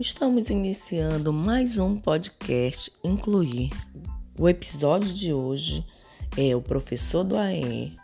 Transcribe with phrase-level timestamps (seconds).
[0.00, 3.72] Estamos iniciando mais um podcast Incluir.
[4.38, 5.84] O episódio de hoje
[6.36, 7.96] é o professor do AE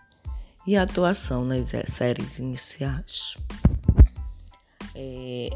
[0.66, 3.36] e a atuação nas séries iniciais.
[4.92, 5.50] É,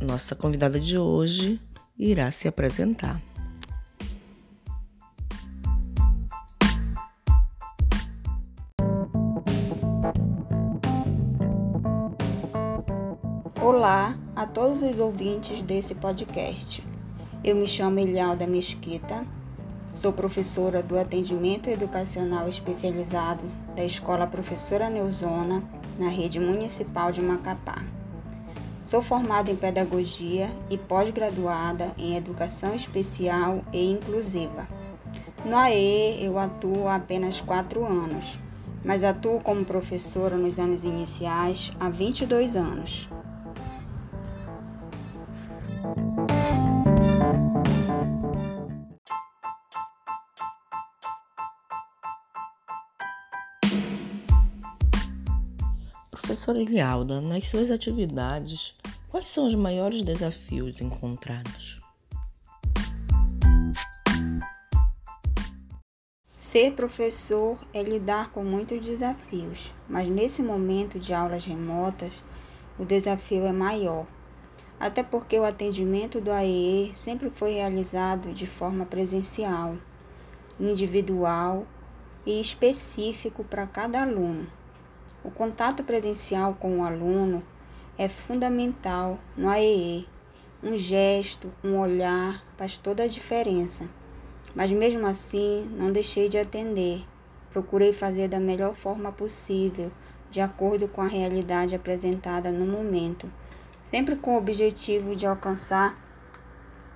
[0.00, 1.60] nossa convidada de hoje
[1.98, 3.20] irá se apresentar.
[14.92, 16.86] Os ouvintes desse podcast.
[17.42, 19.26] Eu me chamo Elialda Mesquita,
[19.94, 23.42] sou professora do Atendimento Educacional Especializado
[23.74, 25.64] da Escola Professora Neuzona,
[25.98, 27.82] na rede municipal de Macapá.
[28.84, 34.68] Sou formada em Pedagogia e pós-graduada em Educação Especial e Inclusiva.
[35.42, 38.38] No AE eu atuo há apenas quatro anos,
[38.84, 43.08] mas atuo como professora nos anos iniciais há 22 anos.
[56.42, 58.74] Professora Elialda, nas suas atividades,
[59.08, 61.80] quais são os maiores desafios encontrados?
[66.36, 72.12] Ser professor é lidar com muitos desafios, mas nesse momento de aulas remotas,
[72.76, 74.04] o desafio é maior.
[74.80, 79.76] Até porque o atendimento do AEE sempre foi realizado de forma presencial,
[80.58, 81.64] individual
[82.26, 84.48] e específico para cada aluno.
[85.24, 87.44] O contato presencial com o aluno
[87.96, 90.08] é fundamental no AEE.
[90.60, 93.88] Um gesto, um olhar faz toda a diferença.
[94.52, 97.04] Mas mesmo assim, não deixei de atender.
[97.50, 99.92] Procurei fazer da melhor forma possível,
[100.28, 103.30] de acordo com a realidade apresentada no momento,
[103.82, 105.96] sempre com o objetivo de alcançar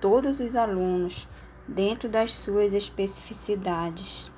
[0.01, 1.27] todos os alunos
[1.67, 4.31] dentro das suas especificidades.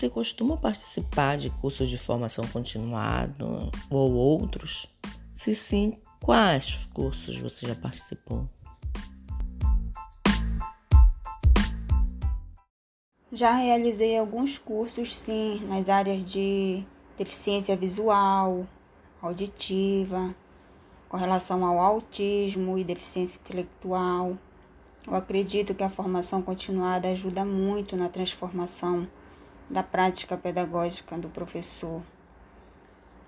[0.00, 3.44] Você costuma participar de cursos de formação continuada
[3.90, 4.86] ou outros?
[5.30, 8.48] Se sim, quais cursos você já participou?
[13.30, 16.82] Já realizei alguns cursos, sim, nas áreas de
[17.18, 18.66] deficiência visual,
[19.20, 20.34] auditiva,
[21.10, 24.38] com relação ao autismo e deficiência intelectual.
[25.06, 29.06] Eu acredito que a formação continuada ajuda muito na transformação
[29.70, 32.02] da prática pedagógica do professor.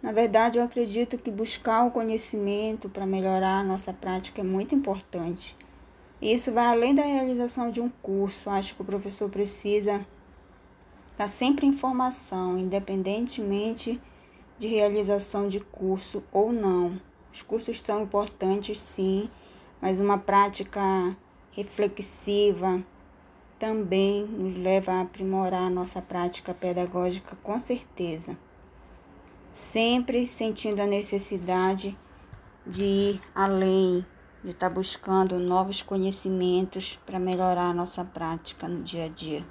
[0.03, 4.75] Na verdade, eu acredito que buscar o conhecimento para melhorar a nossa prática é muito
[4.75, 5.57] importante.
[6.21, 8.51] Isso vai além da realização de um curso.
[8.51, 10.05] Acho que o professor precisa
[11.13, 14.01] estar sempre em formação, independentemente
[14.59, 17.01] de realização de curso ou não.
[17.33, 19.31] Os cursos são importantes, sim,
[19.81, 20.81] mas uma prática
[21.53, 22.85] reflexiva,
[23.63, 28.37] também nos leva a aprimorar a nossa prática pedagógica com certeza.
[29.53, 31.97] Sempre sentindo a necessidade
[32.67, 34.05] de ir além,
[34.43, 39.47] de estar buscando novos conhecimentos para melhorar a nossa prática no dia a dia.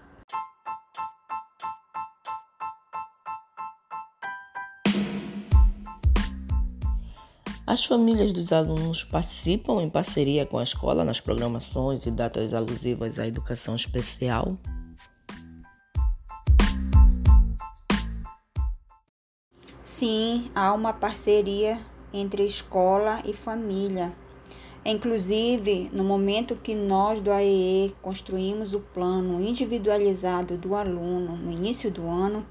[7.72, 13.18] As famílias dos alunos participam em parceria com a escola nas programações e datas alusivas
[13.18, 14.58] à educação especial?
[19.82, 21.80] Sim, há uma parceria
[22.12, 24.12] entre escola e família.
[24.84, 31.90] Inclusive, no momento que nós do AEE construímos o plano individualizado do aluno no início
[31.90, 32.46] do ano,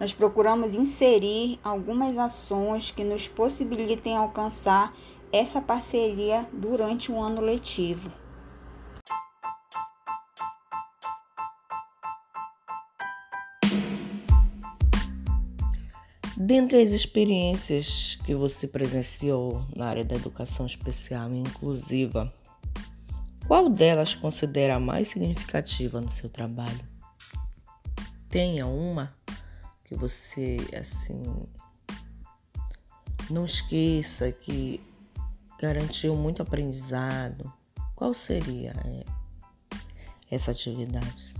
[0.00, 4.96] nós procuramos inserir algumas ações que nos possibilitem alcançar
[5.30, 8.10] essa parceria durante o ano letivo.
[16.38, 22.32] Dentre as experiências que você presenciou na área da educação especial e inclusiva,
[23.46, 26.80] qual delas considera a mais significativa no seu trabalho?
[28.30, 29.12] Tenha uma
[29.90, 31.20] que você assim
[33.28, 34.80] não esqueça que
[35.60, 37.52] garantiu muito aprendizado.
[37.96, 39.04] Qual seria é,
[40.30, 41.34] essa atividade?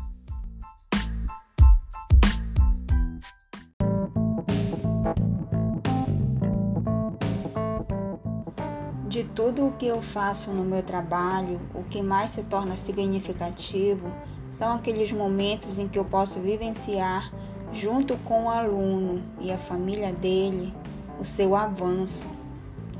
[9.08, 14.12] De tudo o que eu faço no meu trabalho, o que mais se torna significativo
[14.50, 17.32] são aqueles momentos em que eu posso vivenciar
[17.72, 20.74] junto com o aluno e a família dele,
[21.20, 22.26] o seu avanço,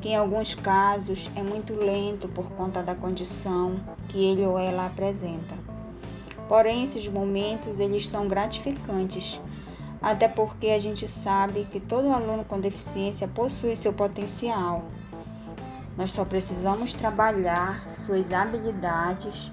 [0.01, 4.87] que em alguns casos é muito lento por conta da condição que ele ou ela
[4.87, 5.55] apresenta.
[6.49, 9.41] Porém, esses momentos eles são gratificantes,
[10.01, 14.85] até porque a gente sabe que todo aluno com deficiência possui seu potencial.
[15.97, 19.53] Nós só precisamos trabalhar suas habilidades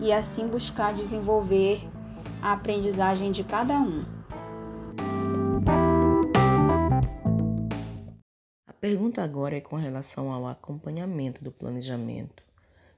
[0.00, 1.88] e assim buscar desenvolver
[2.42, 4.15] a aprendizagem de cada um.
[8.86, 12.44] Pergunta agora é com relação ao acompanhamento do planejamento.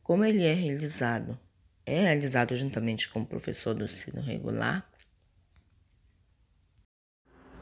[0.03, 1.39] Como ele é realizado?
[1.87, 4.87] É realizado juntamente com o professor do ensino regular?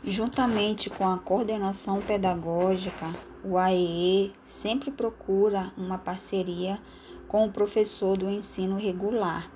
[0.02, 3.14] Juntamente com a coordenação pedagógica,
[3.44, 6.80] o AEE sempre procura uma parceria
[7.28, 9.48] com o professor do ensino regular.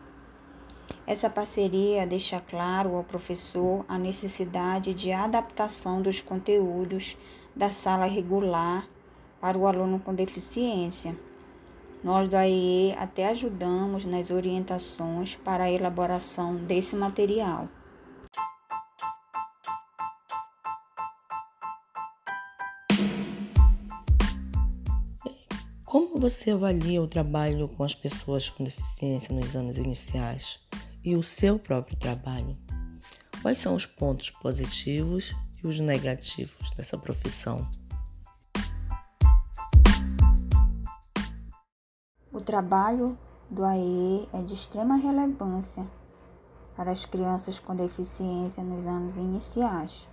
[1.04, 7.16] Essa parceria deixa claro ao professor a necessidade de adaptação dos conteúdos
[7.60, 8.88] da sala regular
[9.38, 11.14] para o aluno com deficiência.
[12.02, 17.68] Nós do AEE até ajudamos nas orientações para a elaboração desse material.
[25.84, 30.60] Como você avalia o trabalho com as pessoas com deficiência nos anos iniciais
[31.04, 32.56] e o seu próprio trabalho?
[33.42, 37.66] Quais são os pontos positivos e os negativos dessa profissão?
[42.32, 43.18] O trabalho
[43.50, 45.86] do AE é de extrema relevância
[46.76, 50.08] para as crianças com deficiência nos anos iniciais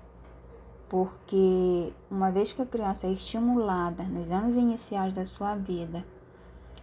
[0.90, 6.06] porque uma vez que a criança é estimulada nos anos iniciais da sua vida,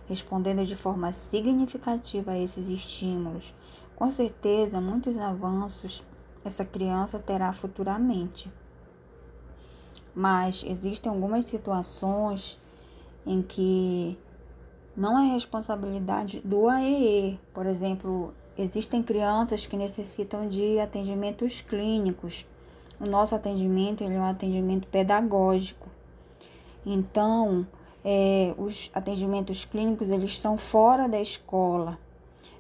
[0.07, 3.55] respondendo de forma significativa a esses estímulos,
[3.97, 6.05] com certeza muitos avanços
[6.45, 8.53] essa criança terá futuramente.
[10.15, 12.61] Mas existem algumas situações
[13.27, 14.19] em que
[14.97, 17.41] não é responsabilidade do AEE.
[17.53, 22.47] Por exemplo, existem crianças que necessitam de atendimentos clínicos
[23.01, 25.89] o nosso atendimento é um atendimento pedagógico.
[26.87, 27.67] Então,
[28.05, 31.99] é, os atendimentos clínicos eles são fora da escola.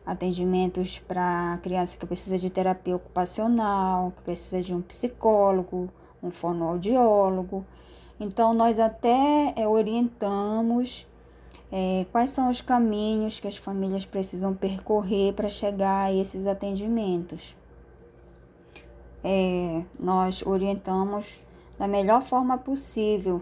[0.04, 5.88] Atendimentos para criança que precisa de terapia ocupacional, que precisa de um psicólogo,
[6.22, 7.64] um fonoaudiólogo.
[8.20, 11.06] Então, nós até é, orientamos
[11.72, 17.56] é, quais são os caminhos que as famílias precisam percorrer para chegar a esses atendimentos
[19.24, 21.40] é, nós orientamos
[21.78, 23.40] da melhor forma possível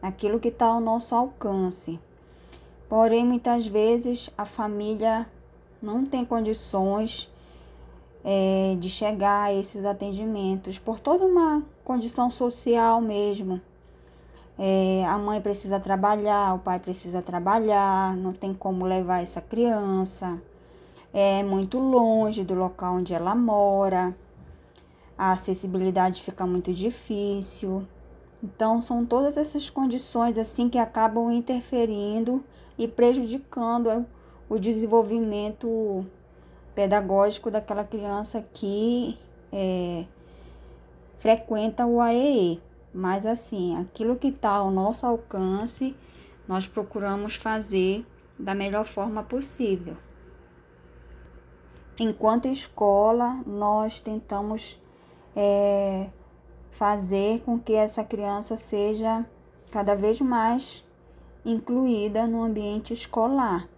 [0.00, 2.00] aquilo que está ao nosso alcance.
[2.88, 5.28] Porém, muitas vezes a família
[5.82, 7.30] não tem condições
[8.24, 13.60] é, de chegar a esses atendimentos por toda uma condição social mesmo.
[14.58, 20.40] É, a mãe precisa trabalhar, o pai precisa trabalhar, não tem como levar essa criança,
[21.12, 24.14] é muito longe do local onde ela mora
[25.20, 27.86] a acessibilidade fica muito difícil.
[28.42, 32.42] Então são todas essas condições assim que acabam interferindo
[32.78, 34.06] e prejudicando
[34.50, 36.04] o desenvolvimento
[36.74, 39.16] pedagógico daquela criança que
[39.52, 40.04] é,
[41.20, 42.60] frequenta o AEE.
[42.92, 45.94] Mas assim, aquilo que está ao nosso alcance,
[46.48, 48.04] nós procuramos fazer
[48.36, 49.96] da melhor forma possível.
[51.96, 54.82] Enquanto escola, nós tentamos
[55.36, 56.08] é,
[56.72, 59.24] fazer com que essa criança seja
[59.70, 60.84] cada vez mais
[61.44, 63.68] incluída no ambiente escolar.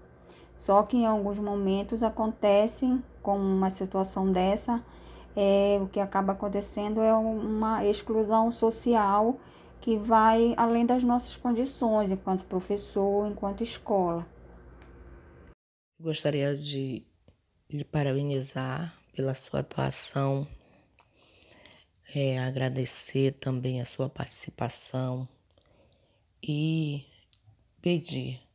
[0.63, 4.81] Só que em alguns momentos acontecem, como uma situação dessa,
[5.35, 9.41] é, o que acaba acontecendo é uma exclusão social
[9.81, 14.25] que vai além das nossas condições enquanto professor, enquanto escola.
[16.01, 17.05] Gostaria de
[17.69, 20.47] lhe parabenizar pela sua atuação
[22.15, 25.29] é, agradecer também a sua participação
[26.41, 27.05] e
[27.81, 28.52] pedir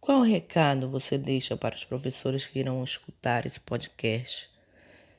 [0.00, 4.50] qual recado você deixa para os professores que irão escutar esse podcast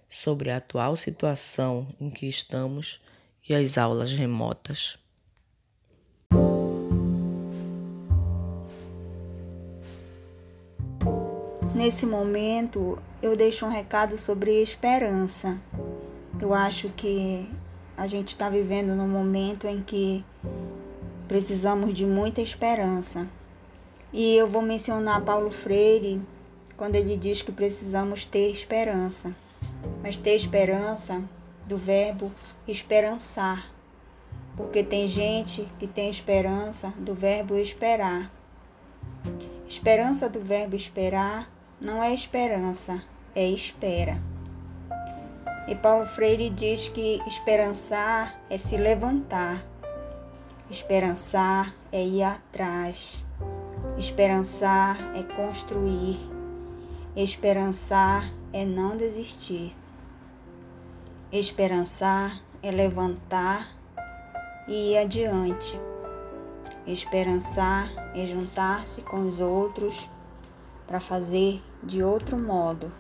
[0.10, 3.00] sobre a atual situação em que estamos
[3.48, 4.98] e as aulas remotas.
[11.74, 15.60] Nesse momento, eu deixo um recado sobre esperança.
[16.40, 17.50] Eu acho que
[17.96, 20.26] a gente está vivendo num momento em que
[21.28, 23.28] precisamos de muita esperança.
[24.14, 26.22] E eu vou mencionar Paulo Freire
[26.76, 29.36] quando ele diz que precisamos ter esperança.
[30.04, 31.24] Mas ter esperança
[31.66, 32.32] do verbo
[32.68, 33.72] esperançar,
[34.58, 38.30] porque tem gente que tem esperança do verbo esperar.
[39.68, 41.50] Esperança do verbo esperar
[41.80, 43.02] não é esperança,
[43.34, 44.22] é espera.
[45.68, 49.66] E Paulo Freire diz que esperançar é se levantar,
[50.70, 53.24] esperançar é ir atrás,
[53.98, 56.18] esperançar é construir,
[57.16, 59.76] esperançar é não desistir,
[61.32, 63.76] esperançar é levantar
[64.68, 65.80] e ir adiante.
[66.86, 70.10] Esperançar é juntar-se com os outros
[70.88, 72.92] para fazer de outro modo.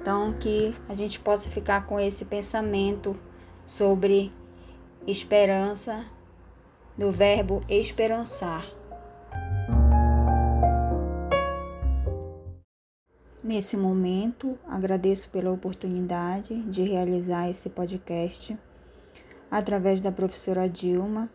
[0.00, 3.18] Então, que a gente possa ficar com esse pensamento
[3.66, 4.32] sobre
[5.06, 6.04] esperança,
[6.96, 8.64] do verbo esperançar.
[13.44, 18.58] Nesse momento, agradeço pela oportunidade de realizar esse podcast
[19.50, 21.28] através da professora Dilma.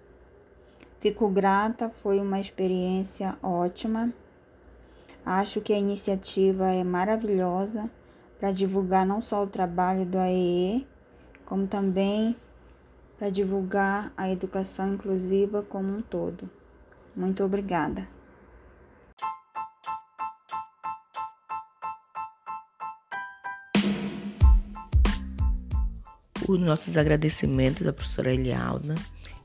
[0.99, 4.11] Fico grata, foi uma experiência ótima.
[5.23, 7.87] Acho que a iniciativa é maravilhosa
[8.39, 10.87] para divulgar não só o trabalho do AEE,
[11.45, 12.35] como também
[13.19, 16.49] para divulgar a educação inclusiva como um todo.
[17.15, 18.07] Muito obrigada.
[26.49, 28.95] Os nossos agradecimentos à professora Elialda.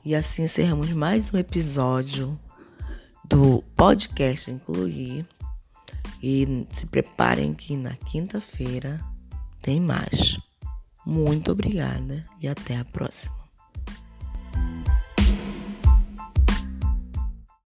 [0.03, 2.35] E assim encerramos mais um episódio
[3.23, 5.23] do podcast Incluir.
[6.23, 8.99] E se preparem que na quinta-feira
[9.61, 10.39] tem mais.
[11.05, 13.34] Muito obrigada e até a próxima.